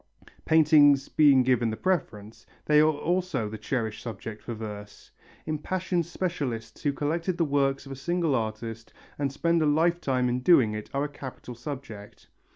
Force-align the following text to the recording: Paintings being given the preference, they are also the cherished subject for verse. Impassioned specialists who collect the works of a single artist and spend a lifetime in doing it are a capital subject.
Paintings 0.45 1.09
being 1.09 1.43
given 1.43 1.69
the 1.69 1.77
preference, 1.77 2.47
they 2.65 2.79
are 2.79 2.89
also 2.91 3.47
the 3.47 3.59
cherished 3.59 4.01
subject 4.01 4.41
for 4.41 4.55
verse. 4.55 5.11
Impassioned 5.45 6.07
specialists 6.07 6.81
who 6.81 6.91
collect 6.91 7.37
the 7.37 7.45
works 7.45 7.85
of 7.85 7.91
a 7.91 7.95
single 7.95 8.33
artist 8.33 8.91
and 9.19 9.31
spend 9.31 9.61
a 9.61 9.67
lifetime 9.67 10.27
in 10.27 10.39
doing 10.39 10.73
it 10.73 10.89
are 10.91 11.03
a 11.03 11.07
capital 11.07 11.53
subject. 11.53 12.25